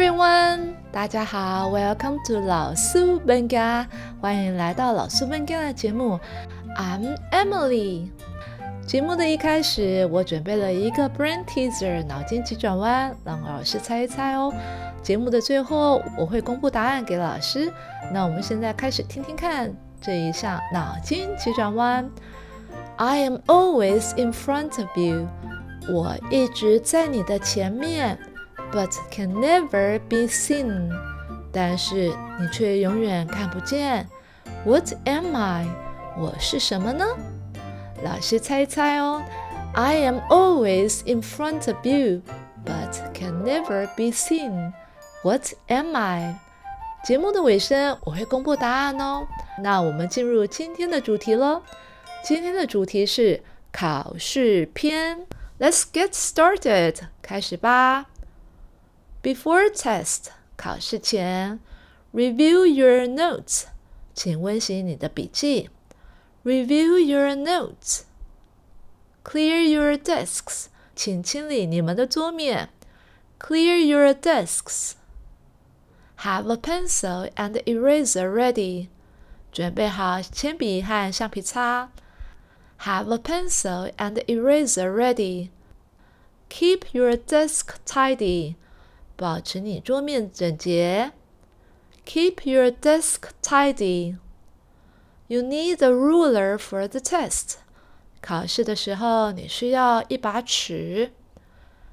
[0.00, 3.86] everyone，大家好，Welcome to 老苏本家，
[4.18, 6.18] 欢迎来到老苏本家的节目。
[6.74, 8.08] I'm Emily。
[8.86, 14.50] 节目的一开始，我准备了一个 brain teaser 脑筋急转弯，让老师猜一猜哦。
[15.02, 17.70] 节目的最后，我会公布答案给老师。
[18.10, 19.70] 那我们现在开始听听看
[20.00, 22.08] 这一项脑筋急转弯。
[22.96, 25.28] I am always in front of you，
[25.92, 28.18] 我一直在你的前面。
[28.72, 30.90] But can never be seen，
[31.52, 34.08] 但是你却永远看不见。
[34.64, 35.66] What am I？
[36.18, 37.04] 我是什么呢？
[38.02, 39.22] 老师猜猜哦。
[39.72, 42.22] I am always in front of you,
[42.64, 44.72] but can never be seen.
[45.22, 46.38] What am I？
[47.04, 49.26] 节目的尾声我会公布答案哦。
[49.62, 51.62] 那我们进入今天的主题喽。
[52.22, 55.26] 今天的主题是考试篇。
[55.58, 58.06] Let's get started，开始吧。
[59.21, 61.59] Before test，考试前，
[62.13, 63.63] review your notes，
[64.13, 65.69] 请温习你的笔记。
[66.43, 72.69] Review your notes。Clear your desks，请清理你们的桌面。
[73.39, 78.89] Clear your desks。Have a pencil and eraser ready，
[79.51, 81.89] 准备好铅笔和橡皮擦。
[82.81, 88.55] Have a pencil and eraser ready。Keep your desk tidy。
[89.19, 91.13] 保持你桌面整洁。
[92.05, 94.17] Keep your desk tidy.
[95.27, 97.55] You need a ruler for the test.
[98.21, 101.11] 考试的时候，你需要一把尺。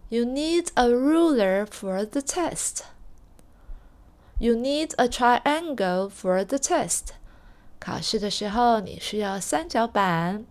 [0.08, 2.80] You need a ruler for the test.
[4.38, 7.12] You need a triangle for the test.
[7.78, 10.44] 考试的时候，你需要三角板。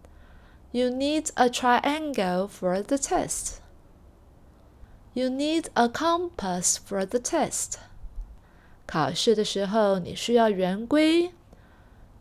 [0.72, 3.58] You need a triangle for the test.
[5.16, 7.74] You need a compass for the test.
[8.86, 11.32] 考试的时候，你需要圆规。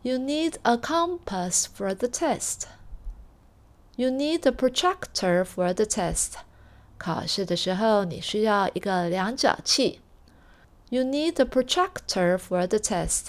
[0.01, 2.63] You need a compass for the test.
[3.95, 6.33] You need a protractor for the test.
[6.97, 10.01] 考试的时候，你需要一个量角器。
[10.89, 13.27] You need a protractor for the test.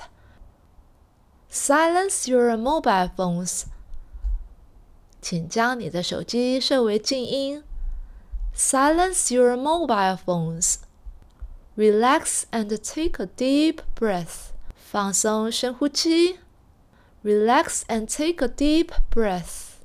[1.50, 3.65] Silence your mobile phones.
[5.21, 7.62] 请将你的手机设为静音。
[8.56, 10.78] Silence your mobile phones.
[11.77, 14.53] Relax and take a deep breath.
[14.77, 16.38] 放松，深呼吸。
[17.25, 19.78] Relax and take a deep breath.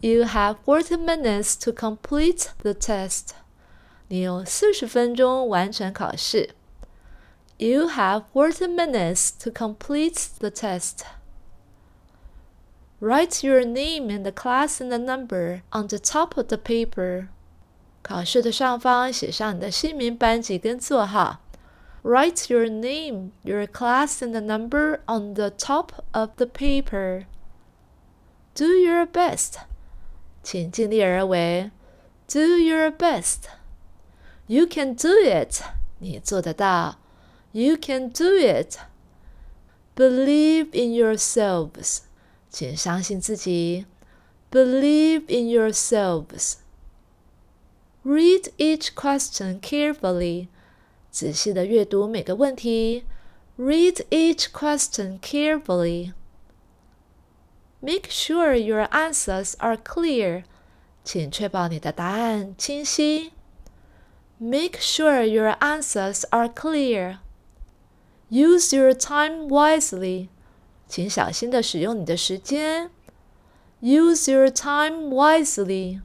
[0.00, 3.34] You have 40 minutes to complete the test.
[4.08, 6.54] 你有四十分钟完成考试。
[7.58, 11.04] You have 40 minutes to complete the test.
[13.00, 17.28] Write your name and the class and the number on the top of the paper.
[18.04, 21.40] 考试的上方写上你的姓名、班级跟座号。
[22.02, 27.26] Write your name, your class, and the number on the top of the paper.
[28.54, 29.56] Do your best.
[30.42, 31.70] 请尽力而为。
[32.26, 33.44] Do your best.
[34.46, 35.62] You can do it.
[35.98, 36.98] 你做得到。
[37.52, 38.78] You can do it.
[39.94, 41.98] Believe in yourselves.
[42.48, 43.86] 请相信自己。
[44.50, 46.54] Believe in yourselves.
[48.04, 50.48] Read each question carefully.
[51.10, 53.04] 仔细的阅读每个问题。
[53.58, 56.12] Read each question carefully.
[57.80, 60.44] Make sure your answers are clear.
[61.04, 63.32] 请确保你的答案清晰。
[64.38, 67.18] Make sure your answers are clear.
[68.30, 70.28] Use your time wisely.
[70.88, 72.90] 请小心的使用你的时间。
[73.82, 76.00] Use your time wisely.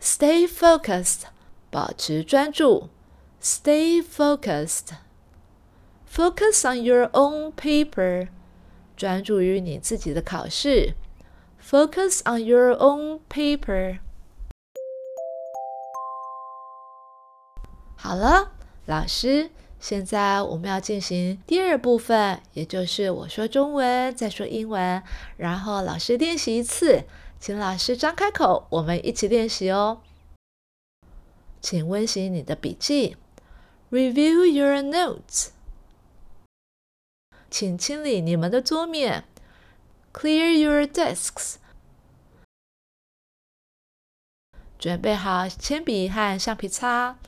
[0.00, 1.22] Stay focused，
[1.70, 2.88] 保持专注。
[3.42, 4.94] Stay focused.
[6.10, 8.28] Focus on your own paper，
[8.96, 10.94] 专注于你自己的考试。
[11.62, 13.98] Focus on your own paper.
[17.96, 18.52] 好了，
[18.86, 25.02] 老师，现在我们要进行第二部分，也就是我说中文，再说英文，
[25.36, 27.04] 然后老师练习一次。
[27.40, 30.02] 请老师张开口，我们一起练习哦。
[31.60, 33.16] 请温习你的笔记
[33.90, 35.50] ，Review your notes。
[37.48, 39.24] 请清理你们的桌面
[40.12, 41.56] ，Clear your desks。
[44.78, 47.18] 准备好铅笔和橡皮擦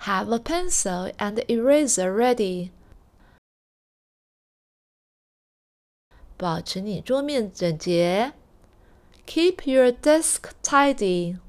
[0.00, 2.70] ，Have a pencil and eraser ready。
[6.36, 8.34] 保持你桌面整洁。
[9.25, 11.39] Keep your desk tidy.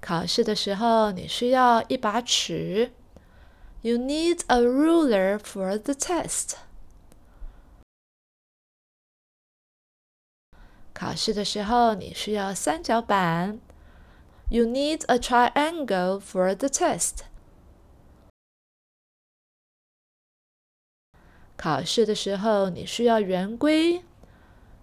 [0.00, 2.92] 考试的时候，你需要一把尺。
[3.82, 6.54] You need a ruler for the test.
[10.92, 13.60] 考试的时候，你需要三角板。
[14.48, 17.24] You need a triangle for the test.
[21.60, 24.04] 考试的时候，你需要圆规。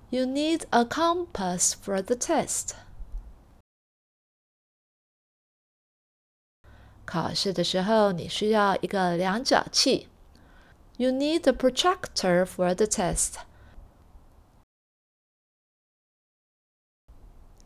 [0.10, 2.72] You need a compass for the test.
[7.06, 10.08] 考试的时候，你需要一个量角器。
[10.98, 13.36] You need a protractor for the test.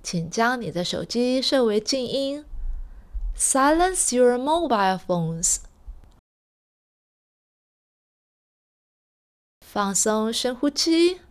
[0.01, 2.45] 请将你的手机设为静音。
[3.35, 5.57] Silence your mobile phones.
[9.71, 11.21] 放松，深呼吸。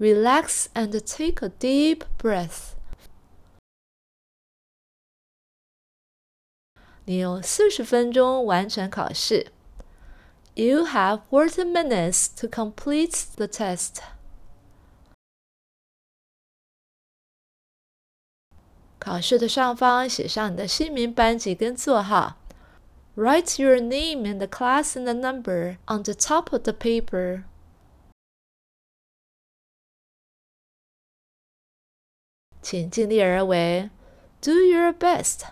[0.00, 2.74] Relax and take a deep breath.
[7.04, 9.52] 你有四十分钟完成考试。
[10.54, 14.02] You have forty minutes to complete the test.
[18.98, 22.36] 考试的上方写上你的姓名、班级跟座号。
[23.16, 27.44] Write your name and the class and the number on the top of the paper.
[32.62, 33.90] 请尽力而为，
[34.40, 35.48] Do your best.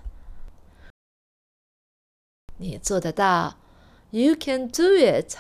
[2.59, 3.59] 你做得到，
[4.11, 5.37] You can do it。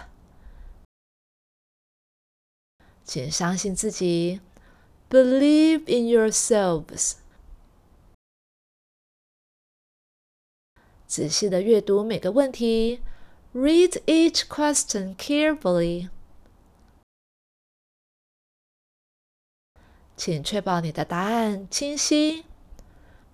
[3.05, 4.41] 请相信自己，
[5.09, 7.15] Believe in yourselves。
[11.07, 13.01] 仔细的阅读每个问题，
[13.55, 16.11] Read each question carefully。
[20.21, 22.45] 请确保你的答案清晰，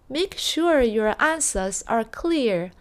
[0.08, 2.72] Make sure your answers are clear。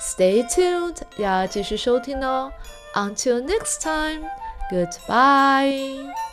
[0.00, 2.52] Stay tuned，要继续收听哦。
[2.94, 6.27] Until next time，Goodbye。